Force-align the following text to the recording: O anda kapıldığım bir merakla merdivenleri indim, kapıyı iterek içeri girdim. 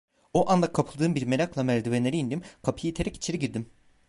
O 0.33 0.49
anda 0.49 0.73
kapıldığım 0.73 1.15
bir 1.15 1.23
merakla 1.23 1.63
merdivenleri 1.63 2.17
indim, 2.17 2.41
kapıyı 2.63 2.91
iterek 2.91 3.15
içeri 3.17 3.39
girdim. 3.39 3.67